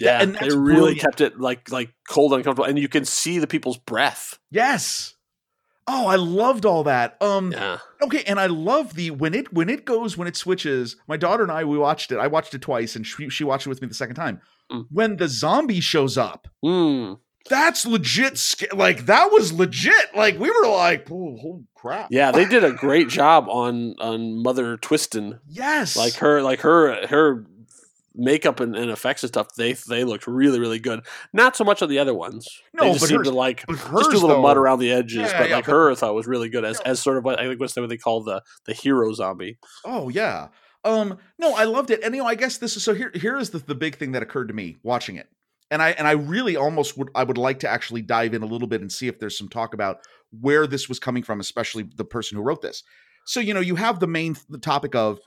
Yeah, 0.00 0.22
and 0.22 0.34
they 0.34 0.48
really 0.48 0.74
brilliant. 0.74 1.00
kept 1.00 1.20
it 1.20 1.40
like 1.40 1.70
like 1.70 1.92
cold 2.08 2.32
and 2.32 2.40
uncomfortable, 2.40 2.68
and 2.68 2.78
you 2.78 2.88
can 2.88 3.04
see 3.04 3.38
the 3.38 3.46
people's 3.46 3.78
breath. 3.78 4.38
Yes. 4.50 5.14
Oh, 5.90 6.06
I 6.06 6.16
loved 6.16 6.66
all 6.66 6.84
that. 6.84 7.16
Um 7.20 7.50
Yeah, 7.50 7.78
Okay, 8.02 8.22
and 8.24 8.38
I 8.38 8.46
love 8.46 8.94
the 8.94 9.10
when 9.10 9.34
it 9.34 9.52
when 9.52 9.68
it 9.68 9.84
goes 9.84 10.16
when 10.16 10.28
it 10.28 10.36
switches. 10.36 10.96
My 11.08 11.16
daughter 11.16 11.42
and 11.42 11.50
I 11.50 11.64
we 11.64 11.78
watched 11.78 12.12
it. 12.12 12.18
I 12.18 12.26
watched 12.26 12.54
it 12.54 12.62
twice, 12.62 12.94
and 12.94 13.06
she, 13.06 13.28
she 13.30 13.42
watched 13.42 13.66
it 13.66 13.70
with 13.70 13.80
me 13.82 13.88
the 13.88 13.94
second 13.94 14.16
time. 14.16 14.40
Mm. 14.70 14.86
When 14.90 15.16
the 15.16 15.28
zombie 15.28 15.80
shows 15.80 16.18
up, 16.18 16.46
mm. 16.62 17.18
that's 17.48 17.86
legit. 17.86 18.38
Like 18.74 19.06
that 19.06 19.32
was 19.32 19.52
legit. 19.52 20.14
Like 20.14 20.38
we 20.38 20.50
were 20.50 20.68
like, 20.68 21.10
oh, 21.10 21.36
holy 21.40 21.64
crap! 21.74 22.08
yeah, 22.10 22.30
they 22.32 22.44
did 22.44 22.64
a 22.64 22.72
great 22.72 23.08
job 23.08 23.46
on 23.48 23.94
on 23.98 24.42
Mother 24.42 24.76
Twiston. 24.76 25.40
Yes, 25.48 25.96
Like 25.96 26.14
her, 26.16 26.42
like 26.42 26.60
her, 26.60 27.06
her 27.06 27.46
makeup 28.18 28.60
and, 28.60 28.76
and 28.76 28.90
effects 28.90 29.22
and 29.22 29.28
stuff. 29.28 29.54
They 29.56 29.72
they 29.72 30.04
looked 30.04 30.26
really 30.26 30.60
really 30.60 30.78
good. 30.78 31.00
Not 31.32 31.56
so 31.56 31.64
much 31.64 31.80
on 31.80 31.88
the 31.88 31.98
other 32.00 32.12
ones. 32.14 32.46
No, 32.74 32.84
they 32.84 32.90
just 32.90 33.02
but 33.04 33.08
seemed 33.08 33.18
hers- 33.20 33.28
to 33.28 33.34
like 33.34 33.64
but 33.66 33.76
just 33.76 34.10
do 34.10 34.18
a 34.18 34.20
little 34.26 34.42
mud 34.42 34.56
around 34.56 34.80
the 34.80 34.92
edges. 34.92 35.30
Yeah, 35.30 35.38
but 35.38 35.48
yeah, 35.48 35.56
like 35.56 35.66
but- 35.66 35.72
her, 35.72 35.90
I 35.92 35.94
thought 35.94 36.14
was 36.14 36.26
really 36.26 36.48
good 36.50 36.64
as 36.64 36.78
No. 36.84 36.90
as 36.90 37.00
sort 37.00 37.16
of 37.16 37.24
what 37.24 37.38
I 37.40 37.46
think 37.46 37.60
what's 37.60 37.76
what 37.76 37.88
they 37.88 37.96
call 37.96 38.22
the 38.22 38.42
the 38.66 38.74
hero 38.74 39.12
zombie. 39.14 39.58
Oh 39.84 40.08
yeah. 40.08 40.48
Um. 40.84 41.18
No, 41.38 41.54
I 41.54 41.64
loved 41.64 41.90
it, 41.90 42.02
and 42.04 42.14
you 42.14 42.22
know, 42.22 42.28
I 42.28 42.34
guess 42.34 42.58
this 42.58 42.76
is 42.76 42.84
so. 42.84 42.94
Here, 42.94 43.10
here 43.14 43.36
is 43.36 43.50
the 43.50 43.58
the 43.58 43.74
big 43.74 43.96
thing 43.96 44.12
that 44.12 44.22
occurred 44.22 44.48
to 44.48 44.54
me 44.54 44.76
watching 44.82 45.16
it, 45.16 45.28
and 45.70 45.82
I 45.82 45.90
and 45.90 46.06
I 46.06 46.12
really 46.12 46.56
almost 46.56 46.96
would 46.96 47.08
I 47.14 47.24
would 47.24 47.36
like 47.38 47.60
to 47.60 47.68
actually 47.68 48.02
dive 48.02 48.32
in 48.34 48.42
a 48.42 48.46
little 48.46 48.68
bit 48.68 48.80
and 48.80 48.90
see 48.90 49.08
if 49.08 49.18
there's 49.18 49.36
some 49.36 49.48
talk 49.48 49.74
about 49.74 49.98
where 50.40 50.66
this 50.66 50.88
was 50.88 50.98
coming 51.00 51.22
from, 51.22 51.40
especially 51.40 51.88
the 51.96 52.04
person 52.04 52.36
who 52.36 52.42
wrote 52.44 52.62
this. 52.62 52.84
So 53.26 53.40
you 53.40 53.54
know, 53.54 53.60
you 53.60 53.74
have 53.74 53.98
the 54.00 54.06
main 54.06 54.36
the 54.48 54.58
topic 54.58 54.94
of. 54.94 55.18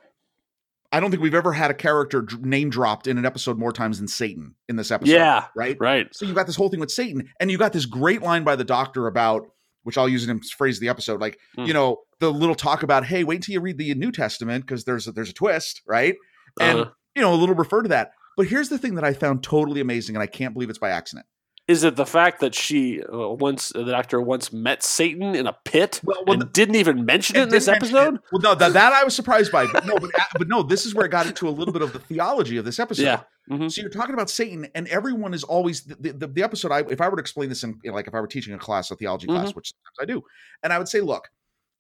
I 0.91 0.99
don't 0.99 1.09
think 1.11 1.23
we've 1.23 1.33
ever 1.33 1.53
had 1.53 1.71
a 1.71 1.73
character 1.73 2.27
name 2.41 2.69
dropped 2.69 3.07
in 3.07 3.17
an 3.17 3.25
episode 3.25 3.57
more 3.57 3.71
times 3.71 3.99
than 3.99 4.07
Satan 4.07 4.55
in 4.67 4.75
this 4.75 4.91
episode. 4.91 5.13
Yeah, 5.13 5.45
Right. 5.55 5.77
right. 5.79 6.07
So 6.13 6.25
you 6.25 6.33
got 6.33 6.47
this 6.47 6.55
whole 6.57 6.69
thing 6.69 6.79
with 6.81 6.91
Satan, 6.91 7.29
and 7.39 7.49
you 7.49 7.57
got 7.57 7.71
this 7.73 7.85
great 7.85 8.21
line 8.21 8.43
by 8.43 8.55
the 8.57 8.63
doctor 8.65 9.07
about, 9.07 9.43
which 9.83 9.97
I'll 9.97 10.09
use 10.09 10.27
it 10.27 10.29
in 10.31 10.41
phrase 10.41 10.77
of 10.77 10.81
the 10.81 10.89
episode, 10.89 11.21
like 11.21 11.37
Hmm. 11.55 11.65
you 11.65 11.73
know 11.73 11.97
the 12.19 12.31
little 12.31 12.55
talk 12.55 12.83
about, 12.83 13.05
hey, 13.05 13.23
wait 13.23 13.41
till 13.41 13.53
you 13.53 13.61
read 13.61 13.77
the 13.77 13.95
New 13.95 14.11
Testament 14.11 14.65
because 14.65 14.83
there's 14.83 15.07
a, 15.07 15.11
there's 15.11 15.29
a 15.29 15.33
twist, 15.33 15.81
right? 15.87 16.15
And 16.59 16.79
Uh, 16.81 16.85
you 17.15 17.21
know 17.21 17.33
a 17.33 17.35
little 17.35 17.55
refer 17.55 17.81
to 17.81 17.89
that. 17.89 18.11
But 18.37 18.47
here's 18.47 18.69
the 18.69 18.77
thing 18.77 18.95
that 18.95 19.03
I 19.03 19.13
found 19.13 19.43
totally 19.43 19.81
amazing, 19.81 20.15
and 20.15 20.23
I 20.23 20.27
can't 20.27 20.53
believe 20.53 20.69
it's 20.69 20.79
by 20.79 20.89
accident. 20.89 21.25
Is 21.71 21.83
it 21.83 21.95
the 21.95 22.05
fact 22.05 22.39
that 22.41 22.53
she 22.53 23.01
uh, 23.01 23.29
once 23.29 23.69
the 23.69 23.85
doctor 23.85 24.19
once 24.21 24.51
met 24.53 24.83
Satan 24.83 25.35
in 25.35 25.47
a 25.47 25.53
pit 25.65 26.01
Well, 26.03 26.23
well, 26.27 26.41
and 26.41 26.51
didn't 26.53 26.75
even 26.75 27.05
mention 27.05 27.37
it 27.37 27.43
in 27.43 27.49
this 27.49 27.67
episode? 27.67 28.15
it. 28.15 28.21
Well, 28.31 28.41
no, 28.41 28.55
that, 28.55 28.73
that 28.73 28.93
I 28.93 29.03
was 29.03 29.15
surprised 29.15 29.51
by. 29.51 29.65
But 29.71 29.85
no, 29.85 29.95
but, 29.97 30.11
but 30.37 30.47
no, 30.47 30.63
this 30.63 30.85
is 30.85 30.93
where 30.93 31.05
I 31.05 31.07
got 31.07 31.25
into 31.27 31.47
a 31.47 31.51
little 31.51 31.73
bit 31.73 31.81
of 31.81 31.93
the 31.93 31.99
theology 31.99 32.57
of 32.57 32.65
this 32.65 32.79
episode. 32.79 33.03
Yeah. 33.03 33.21
Mhm. 33.49 33.71
So 33.71 33.81
you're 33.81 33.89
talking 33.89 34.13
about 34.13 34.29
Satan, 34.29 34.67
and 34.75 34.87
everyone 34.87 35.33
is 35.33 35.43
always 35.43 35.81
the, 35.83 36.13
the, 36.13 36.27
the 36.27 36.43
episode. 36.43 36.71
I, 36.71 36.79
if 36.89 37.01
I 37.01 37.09
were 37.09 37.15
to 37.17 37.21
explain 37.21 37.49
this 37.49 37.63
in 37.63 37.79
like 37.85 38.07
if 38.07 38.13
I 38.13 38.21
were 38.21 38.27
teaching 38.27 38.53
a 38.53 38.57
class, 38.59 38.91
a 38.91 38.95
theology 38.95 39.27
Mm-hmm. 39.27 39.35
class, 39.41 39.55
which 39.55 39.71
sometimes 39.73 39.97
I 39.99 40.05
do, 40.05 40.23
and 40.63 40.71
I 40.71 40.77
would 40.77 40.87
say, 40.87 41.01
look, 41.01 41.29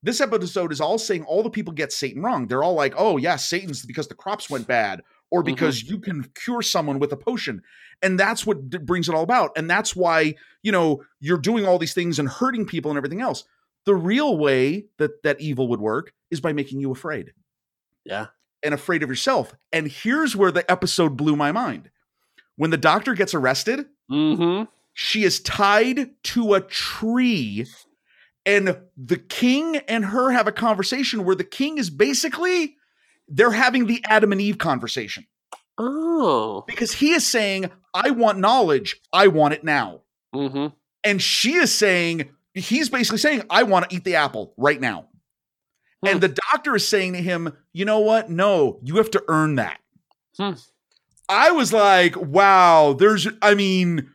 this 0.03 0.19
episode 0.21 0.71
is 0.71 0.81
all 0.81 0.97
saying 0.97 1.23
all 1.25 1.43
the 1.43 1.49
people 1.51 1.73
get 1.73 1.91
Satan 1.93 2.23
wrong. 2.23 2.47
They're 2.47 2.63
all 2.63 2.73
like, 2.73 2.93
oh 2.97 3.17
yeah, 3.17 3.35
Satan's 3.35 3.85
because 3.85 4.07
the 4.07 4.15
crops 4.15 4.49
went 4.49 4.65
bad, 4.67 5.01
or 5.31 5.41
Mhm. 5.41 5.45
because 5.45 5.83
you 5.83 5.97
can 5.99 6.23
cure 6.35 6.61
someone 6.61 6.99
with 6.99 7.11
a 7.11 7.17
potion, 7.17 7.63
and 8.01 8.19
that's 8.19 8.45
what 8.45 8.69
d- 8.69 8.77
brings 8.77 9.09
it 9.09 9.15
all 9.15 9.23
about, 9.23 9.51
and 9.55 9.69
that's 9.69 9.95
why 9.95 10.35
you 10.61 10.71
know 10.71 11.03
you're 11.19 11.37
doing 11.39 11.65
all 11.65 11.79
these 11.79 11.93
things 11.93 12.19
and 12.19 12.29
hurting 12.29 12.65
people 12.65 12.91
and 12.91 12.97
everything 12.97 13.21
else. 13.21 13.43
The 13.85 13.95
real 13.95 14.37
way 14.37 14.85
that 14.97 15.23
that 15.23 15.41
evil 15.41 15.67
would 15.69 15.79
work 15.79 16.13
is 16.29 16.39
by 16.41 16.53
making 16.53 16.79
you 16.81 16.91
afraid 16.91 17.33
Yeah. 18.05 18.27
and 18.61 18.73
afraid 18.75 19.01
of 19.01 19.09
yourself. 19.09 19.53
And 19.73 19.87
here's 19.87 20.35
where 20.35 20.51
the 20.51 20.69
episode 20.69 21.17
blew 21.17 21.35
my 21.35 21.51
mind. 21.51 21.89
When 22.57 22.69
the 22.69 22.77
doctor 22.77 23.13
gets 23.15 23.33
arrested, 23.33 23.87
Mm-hmm. 24.11 24.65
she 24.93 25.23
is 25.23 25.39
tied 25.39 26.11
to 26.23 26.53
a 26.53 26.61
tree, 26.61 27.65
and 28.45 28.77
the 28.97 29.17
king 29.17 29.77
and 29.77 30.05
her 30.05 30.31
have 30.31 30.47
a 30.47 30.51
conversation 30.51 31.23
where 31.23 31.35
the 31.35 31.43
king 31.43 31.77
is 31.77 31.89
basically 31.89 32.75
they're 33.31 33.51
having 33.51 33.87
the 33.87 34.03
Adam 34.07 34.31
and 34.31 34.41
Eve 34.41 34.57
conversation 34.57 35.25
Oh. 35.77 36.63
because 36.67 36.91
he 36.91 37.11
is 37.13 37.25
saying, 37.25 37.71
I 37.93 38.11
want 38.11 38.37
knowledge, 38.37 38.99
I 39.11 39.27
want 39.27 39.53
it 39.53 39.63
now. 39.63 40.01
Mm-hmm. 40.35 40.67
And 41.03 41.21
she 41.21 41.53
is 41.55 41.73
saying, 41.73 42.29
he's 42.53 42.89
basically 42.89 43.17
saying, 43.17 43.43
I 43.49 43.63
want 43.63 43.89
to 43.89 43.95
eat 43.95 44.03
the 44.03 44.15
apple 44.15 44.53
right 44.57 44.79
now. 44.79 45.07
And 46.03 46.19
the 46.19 46.35
doctor 46.51 46.75
is 46.75 46.87
saying 46.87 47.13
to 47.13 47.21
him, 47.21 47.55
you 47.73 47.85
know 47.85 47.99
what? 47.99 48.29
No, 48.29 48.79
you 48.83 48.97
have 48.97 49.11
to 49.11 49.23
earn 49.27 49.55
that. 49.55 49.79
Hmm. 50.37 50.53
I 51.29 51.51
was 51.51 51.71
like, 51.71 52.15
wow, 52.15 52.93
there's, 52.93 53.27
I 53.41 53.53
mean, 53.53 54.09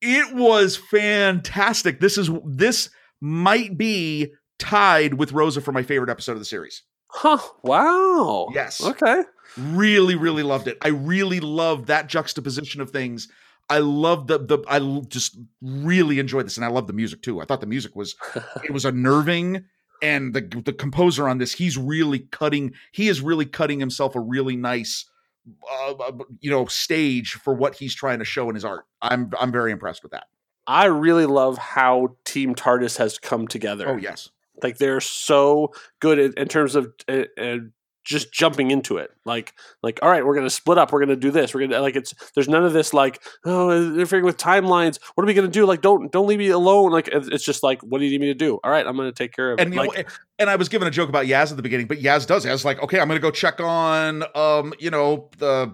it 0.00 0.34
was 0.34 0.76
fantastic. 0.76 2.00
This 2.00 2.18
is, 2.18 2.28
this 2.44 2.90
might 3.20 3.78
be 3.78 4.32
tied 4.58 5.14
with 5.14 5.32
Rosa 5.32 5.60
for 5.60 5.70
my 5.70 5.84
favorite 5.84 6.10
episode 6.10 6.32
of 6.32 6.38
the 6.40 6.44
series. 6.44 6.82
Huh. 7.12 7.38
Wow. 7.62 8.48
Yes. 8.54 8.82
Okay. 8.82 9.22
Really, 9.58 10.14
really 10.14 10.42
loved 10.42 10.66
it. 10.66 10.78
I 10.80 10.88
really 10.88 11.40
loved 11.40 11.86
that 11.86 12.08
juxtaposition 12.08 12.80
of 12.80 12.90
things. 12.90 13.28
I 13.68 13.78
love 13.78 14.26
the 14.26 14.38
the 14.38 14.58
I 14.66 14.80
just 15.08 15.38
really 15.60 16.18
enjoyed 16.18 16.46
this, 16.46 16.56
and 16.56 16.64
I 16.64 16.68
love 16.68 16.86
the 16.86 16.92
music 16.92 17.22
too. 17.22 17.40
I 17.40 17.44
thought 17.44 17.60
the 17.60 17.66
music 17.66 17.94
was 17.94 18.16
it 18.64 18.70
was 18.70 18.84
unnerving, 18.84 19.64
and 20.02 20.34
the 20.34 20.40
the 20.40 20.72
composer 20.72 21.28
on 21.28 21.38
this, 21.38 21.52
he's 21.52 21.76
really 21.76 22.20
cutting. 22.20 22.72
He 22.92 23.08
is 23.08 23.20
really 23.20 23.46
cutting 23.46 23.78
himself 23.78 24.16
a 24.16 24.20
really 24.20 24.56
nice, 24.56 25.04
uh, 25.70 25.92
uh, 25.92 26.12
you 26.40 26.50
know, 26.50 26.66
stage 26.66 27.34
for 27.34 27.54
what 27.54 27.76
he's 27.76 27.94
trying 27.94 28.18
to 28.18 28.24
show 28.24 28.48
in 28.48 28.54
his 28.54 28.64
art. 28.64 28.84
I'm 29.00 29.30
I'm 29.38 29.52
very 29.52 29.70
impressed 29.70 30.02
with 30.02 30.12
that. 30.12 30.24
I 30.66 30.86
really 30.86 31.26
love 31.26 31.58
how 31.58 32.16
Team 32.24 32.54
TARDIS 32.54 32.96
has 32.98 33.18
come 33.18 33.48
together. 33.48 33.88
Oh 33.88 33.96
yes, 33.96 34.30
Like 34.62 34.78
they're 34.78 35.00
so 35.00 35.72
good 36.00 36.18
in, 36.18 36.34
in 36.36 36.48
terms 36.48 36.74
of 36.74 36.92
uh, 37.08 37.22
uh, 37.40 37.56
just 38.04 38.32
jumping 38.32 38.72
into 38.72 38.96
it. 38.96 39.10
Like, 39.24 39.54
like 39.82 40.00
all 40.02 40.10
right, 40.10 40.26
we're 40.26 40.34
gonna 40.34 40.50
split 40.50 40.76
up. 40.76 40.92
We're 40.92 41.00
gonna 41.00 41.16
do 41.16 41.30
this. 41.30 41.54
We're 41.54 41.66
gonna 41.66 41.80
like 41.80 41.96
it's. 41.96 42.12
There's 42.34 42.48
none 42.48 42.64
of 42.64 42.72
this 42.72 42.92
like 42.92 43.22
oh 43.44 43.70
interfering 43.70 44.24
with 44.24 44.36
timelines. 44.36 44.98
What 45.14 45.24
are 45.24 45.26
we 45.26 45.34
gonna 45.34 45.48
do? 45.48 45.64
Like 45.66 45.80
don't 45.80 46.10
don't 46.10 46.26
leave 46.26 46.38
me 46.38 46.48
alone. 46.48 46.90
Like 46.90 47.08
it's 47.08 47.44
just 47.44 47.62
like 47.62 47.80
what 47.82 47.98
do 47.98 48.04
you 48.04 48.10
need 48.10 48.20
me 48.20 48.26
to 48.26 48.34
do? 48.34 48.58
All 48.64 48.70
right, 48.70 48.86
I'm 48.86 48.96
gonna 48.96 49.12
take 49.12 49.32
care 49.32 49.52
of 49.52 49.60
and 49.60 49.72
it. 49.72 49.76
Like, 49.76 49.96
know, 49.96 50.04
and 50.38 50.50
I 50.50 50.56
was 50.56 50.68
given 50.68 50.88
a 50.88 50.90
joke 50.90 51.08
about 51.08 51.26
Yaz 51.26 51.50
at 51.50 51.56
the 51.56 51.62
beginning, 51.62 51.86
but 51.86 51.98
Yaz 51.98 52.26
does. 52.26 52.44
Yaz 52.44 52.64
like, 52.64 52.82
okay, 52.82 52.98
I'm 52.98 53.06
going 53.06 53.18
to 53.18 53.22
go 53.22 53.30
check 53.30 53.60
on, 53.60 54.24
um, 54.34 54.74
you 54.80 54.90
know, 54.90 55.30
the 55.38 55.72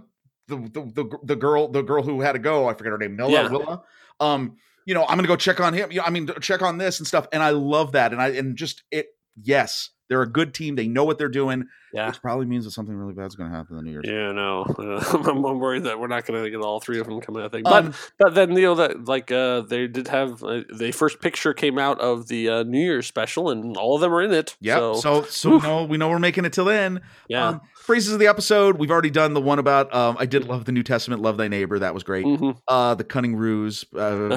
the 0.49 0.57
the 0.57 0.93
the, 0.95 1.19
the 1.23 1.37
girl 1.37 1.69
the 1.69 1.83
girl 1.83 2.03
who 2.03 2.21
had 2.21 2.33
to 2.33 2.39
go. 2.39 2.69
I 2.69 2.75
forget 2.75 2.93
her 2.93 2.99
name, 2.99 3.17
Nilla, 3.17 3.31
Yeah. 3.31 3.49
Willa. 3.49 3.83
Um, 4.21 4.57
you 4.89 4.95
know, 4.95 5.03
I'm 5.03 5.19
going 5.19 5.25
to 5.25 5.29
go 5.29 5.37
check 5.37 5.61
on 5.61 5.75
him. 5.75 5.93
You 5.93 5.99
know, 5.99 6.05
I 6.07 6.11
mean, 6.11 6.31
check 6.41 6.63
on 6.63 6.79
this 6.79 6.99
and 6.99 7.07
stuff. 7.07 7.29
And 7.31 7.43
I 7.43 7.51
love 7.51 7.93
that. 7.93 8.13
And 8.13 8.23
I 8.23 8.29
and 8.29 8.57
just 8.57 8.85
it. 8.91 9.09
Yes, 9.41 9.91
they're 10.09 10.23
a 10.23 10.29
good 10.29 10.55
team. 10.55 10.77
They 10.77 10.89
know 10.89 11.05
what 11.05 11.19
they're 11.19 11.29
doing. 11.29 11.67
yeah. 11.93 12.09
Which 12.09 12.21
probably 12.21 12.47
means 12.47 12.65
that 12.65 12.71
something 12.73 12.95
really 12.95 13.15
bad's 13.15 13.35
going 13.35 13.51
to 13.51 13.57
happen 13.57 13.77
in 13.79 13.85
the 13.85 13.91
New 13.91 13.93
Year's. 13.93 14.05
Yeah, 14.07 14.33
no, 14.33 14.65
I'm, 15.29 15.45
I'm 15.45 15.59
worried 15.59 15.85
that 15.85 15.99
we're 15.99 16.07
not 16.07 16.27
going 16.27 16.43
to 16.45 16.51
get 16.51 16.61
all 16.61 16.81
three 16.81 16.99
of 17.01 17.07
them 17.07 17.21
coming 17.21 17.43
out. 17.43 17.53
Thing, 17.53 17.63
but 17.65 17.85
Um, 17.87 17.95
but 18.19 18.35
then 18.35 18.53
you 18.53 18.63
know 18.63 18.75
that 18.77 19.05
like 19.07 19.31
uh, 19.33 19.63
they 19.63 19.87
did 19.87 20.09
have 20.09 20.43
uh, 20.43 20.63
the 20.75 20.93
first 20.93 21.21
picture 21.21 21.55
came 21.55 21.79
out 21.79 22.01
of 22.01 22.29
the 22.29 22.49
uh, 22.49 22.63
New 22.65 22.81
Year's 22.81 23.07
special, 23.07 23.51
and 23.51 23.77
all 23.77 23.95
of 23.95 24.01
them 24.01 24.13
are 24.13 24.23
in 24.23 24.33
it. 24.33 24.57
yeah. 24.61 24.77
So, 24.77 24.95
So 24.95 25.23
so, 25.23 25.51
we 25.51 25.59
know 25.61 25.85
we 25.85 25.97
know 25.97 26.09
we're 26.11 26.19
making 26.19 26.45
it 26.45 26.53
till 26.53 26.65
then. 26.67 27.01
yeah. 27.29 27.49
Um, 27.49 27.61
phrases 27.75 28.13
of 28.13 28.19
the 28.19 28.27
episode. 28.27 28.79
We've 28.79 28.91
already 28.91 29.09
done 29.11 29.33
the 29.33 29.41
one 29.41 29.59
about. 29.59 29.95
Um, 29.95 30.17
I 30.19 30.27
did 30.27 30.45
love 30.47 30.67
the 30.67 30.73
New 30.73 30.83
Testament. 30.83 31.23
Love 31.23 31.39
thy 31.39 31.49
neighbor. 31.49 31.79
That 31.79 31.95
was 31.95 32.03
great. 32.03 32.27
Mhm. 32.27 32.59
uh 32.69 32.95
the 32.95 33.05
cunning 33.05 33.35
ruse 33.37 33.85
uh 33.97 34.37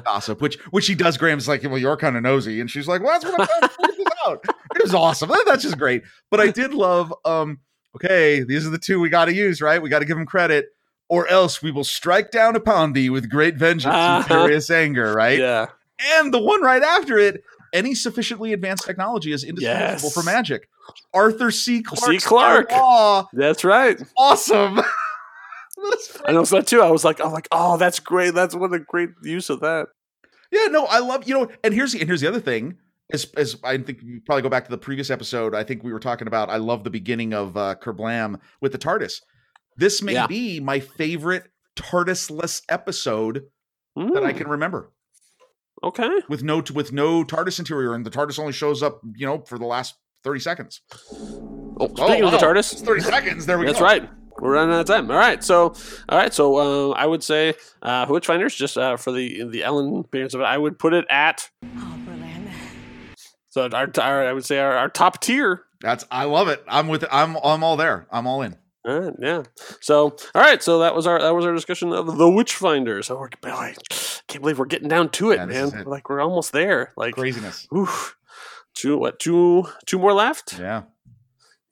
gossip 0.04 0.40
which 0.40 0.56
which 0.70 0.84
she 0.84 0.94
does 0.94 1.16
graham's 1.18 1.46
like 1.48 1.62
well 1.64 1.76
you're 1.78 1.96
kind 1.96 2.16
of 2.16 2.22
nosy 2.22 2.60
and 2.60 2.70
she's 2.70 2.88
like 2.88 3.02
well 3.02 3.18
that's 3.20 3.24
what 3.24 3.50
i'm 3.62 4.04
trying 4.36 4.40
to 4.40 4.46
figure 4.52 4.58
this 4.74 4.74
out 4.74 4.76
it 4.76 4.82
was 4.82 4.94
awesome 4.94 5.28
That- 5.28 5.44
that's 5.46 5.62
just 5.62 5.78
great 5.78 6.02
but 6.30 6.40
i 6.40 6.50
did 6.50 6.74
love 6.74 7.12
um 7.24 7.58
okay 7.96 8.42
these 8.44 8.66
are 8.66 8.70
the 8.70 8.78
two 8.78 9.00
we 9.00 9.08
got 9.08 9.26
to 9.26 9.34
use 9.34 9.60
right 9.62 9.80
we 9.82 9.88
got 9.88 10.00
to 10.00 10.04
give 10.04 10.16
them 10.16 10.26
credit 10.26 10.66
or 11.08 11.26
else 11.28 11.62
we 11.62 11.70
will 11.70 11.84
strike 11.84 12.30
down 12.30 12.54
upon 12.54 12.92
thee 12.92 13.08
with 13.10 13.30
great 13.30 13.56
vengeance 13.56 13.86
and 13.94 14.24
Uh-huh. 14.24 14.28
furious 14.44 14.70
anger 14.70 15.12
right 15.14 15.38
Yeah. 15.38 15.66
and 16.16 16.32
the 16.34 16.38
one 16.40 16.62
right 16.62 16.82
after 16.82 17.18
it 17.18 17.42
any 17.74 17.94
sufficiently 17.94 18.52
advanced 18.52 18.84
technology 18.86 19.32
is 19.32 19.44
indispensable 19.44 20.08
Yes. 20.08 20.14
for 20.14 20.22
magic 20.22 20.68
arthur 21.12 21.50
c 21.50 21.82
clarke 21.82 22.20
Clarke. 22.22 22.72
Aw, 22.72 23.26
That's 23.34 23.62
right. 23.64 24.00
awesome 24.16 24.80
I 26.26 26.32
noticed 26.32 26.50
that 26.52 26.66
too. 26.66 26.82
I 26.82 26.90
was 26.90 27.04
like, 27.04 27.20
I'm 27.20 27.30
like, 27.32 27.46
oh, 27.52 27.76
that's 27.76 28.00
great. 28.00 28.34
That's 28.34 28.52
what 28.54 28.72
a 28.72 28.80
great 28.80 29.10
use 29.22 29.48
of 29.48 29.60
that. 29.60 29.86
Yeah, 30.50 30.64
no, 30.70 30.86
I 30.86 30.98
love 30.98 31.28
you 31.28 31.34
know, 31.34 31.48
and 31.62 31.72
here's 31.72 31.92
the 31.92 32.00
and 32.00 32.08
here's 32.08 32.20
the 32.20 32.26
other 32.28 32.40
thing. 32.40 32.78
As 33.10 33.26
as 33.36 33.56
I 33.64 33.78
think 33.78 34.02
you 34.02 34.20
probably 34.26 34.42
go 34.42 34.48
back 34.50 34.64
to 34.66 34.70
the 34.70 34.78
previous 34.78 35.08
episode, 35.10 35.54
I 35.54 35.64
think 35.64 35.82
we 35.82 35.92
were 35.92 35.98
talking 36.00 36.26
about 36.28 36.50
I 36.50 36.56
love 36.58 36.84
the 36.84 36.90
beginning 36.90 37.32
of 37.32 37.56
uh 37.56 37.74
Kerblam 37.82 38.38
with 38.60 38.72
the 38.72 38.78
TARDIS. 38.78 39.22
This 39.76 40.02
may 40.02 40.14
Yeah. 40.14 40.26
be 40.26 40.60
my 40.60 40.80
favorite 40.80 41.44
TARDIS-less 41.76 42.62
episode 42.68 43.44
that 43.96 44.22
I 44.24 44.32
Mm, 44.32 44.36
can 44.36 44.48
remember. 44.48 44.92
Okay. 45.82 46.08
With 46.28 46.42
no 46.42 46.62
with 46.74 46.92
no 46.92 47.24
TARDIS 47.24 47.58
interior, 47.58 47.94
and 47.94 48.04
the 48.04 48.10
TARDIS 48.10 48.38
only 48.38 48.52
shows 48.52 48.82
up, 48.82 49.00
you 49.16 49.26
know, 49.26 49.38
for 49.46 49.58
the 49.58 49.64
last 49.64 49.94
30 50.24 50.40
seconds. 50.40 50.80
Oh, 51.80 51.86
speaking 51.96 52.24
of 52.24 52.32
the 52.32 52.36
wow. 52.38 52.42
TARDIS, 52.42 52.72
It's 52.72 52.82
30 52.82 53.00
seconds. 53.02 53.46
There 53.46 53.58
we 53.58 53.64
That's 53.66 53.78
go. 53.78 53.84
right. 53.84 54.08
We're 54.40 54.52
running 54.54 54.74
out 54.74 54.80
of 54.80 54.86
time. 54.86 55.10
All 55.10 55.16
right. 55.16 55.42
So, 55.42 55.74
all 56.08 56.18
right. 56.18 56.32
So, 56.34 56.56
uh, 56.56 56.90
I 56.92 57.06
would 57.06 57.22
say, 57.24 57.54
uh, 57.82 58.06
Witchfinders, 58.06 58.54
just 58.56 58.76
uh, 58.76 58.96
for 58.96 59.12
the 59.12 59.44
the 59.48 59.64
Alan 59.64 60.00
appearance 60.00 60.34
of 60.34 60.40
it, 60.40 60.44
I 60.44 60.58
would 60.58 60.78
put 60.78 60.92
it 60.92 61.06
at. 61.10 61.48
So, 63.50 63.68
our, 63.72 63.88
our 64.00 64.26
I 64.28 64.32
would 64.32 64.44
say 64.44 64.58
our, 64.58 64.76
our 64.76 64.88
top 64.88 65.20
tier. 65.20 65.64
That's 65.80 66.04
I 66.10 66.24
love 66.24 66.48
it. 66.48 66.62
I'm 66.68 66.88
with 66.88 67.04
I'm 67.10 67.36
I'm 67.42 67.62
all 67.62 67.76
there. 67.76 68.06
I'm 68.10 68.26
all 68.26 68.42
in. 68.42 68.56
All 68.84 69.00
right, 69.00 69.14
yeah. 69.20 69.42
So, 69.80 70.16
all 70.34 70.42
right. 70.42 70.62
So 70.62 70.78
that 70.80 70.94
was 70.94 71.06
our 71.06 71.20
that 71.20 71.34
was 71.34 71.44
our 71.44 71.54
discussion 71.54 71.92
of 71.92 72.06
the 72.06 72.24
Witchfinders. 72.24 73.04
So 73.06 73.18
we're 73.18 73.28
boy, 73.40 73.74
can't 74.28 74.42
believe 74.42 74.58
we're 74.58 74.64
getting 74.66 74.88
down 74.88 75.10
to 75.10 75.30
it, 75.30 75.36
Yeah, 75.36 75.46
man. 75.46 75.80
it. 75.80 75.86
Like 75.86 76.08
we're 76.08 76.20
almost 76.20 76.52
there. 76.52 76.92
Like, 76.96 77.14
Craziness. 77.14 77.68
oof. 77.74 78.16
two 78.74 78.96
what? 78.98 79.18
Two 79.18 79.64
two 79.86 79.98
more 79.98 80.12
left. 80.12 80.58
Yeah. 80.58 80.82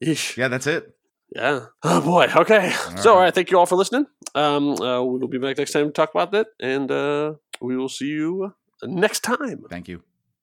Yeesh. 0.03 0.37
Yeah, 0.37 0.47
that's 0.47 0.67
it. 0.67 0.95
Yeah. 1.35 1.65
Oh 1.83 2.01
boy. 2.01 2.27
Okay. 2.35 2.71
so, 2.71 2.89
right. 2.91 3.05
all 3.07 3.19
right. 3.19 3.33
Thank 3.35 3.51
you 3.51 3.59
all 3.59 3.65
for 3.65 3.75
listening. 3.75 4.05
Um, 4.35 4.73
uh, 4.73 5.01
we 5.01 5.19
will 5.19 5.27
be 5.27 5.39
back 5.39 5.57
next 5.57 5.71
time 5.71 5.87
to 5.87 5.91
talk 5.91 6.11
about 6.11 6.31
that, 6.31 6.47
and 6.59 6.91
uh, 6.91 7.33
we 7.61 7.75
will 7.75 7.89
see 7.89 8.07
you 8.07 8.53
next 8.83 9.21
time. 9.21 9.63
Thank 9.69 9.87
you. 9.87 10.03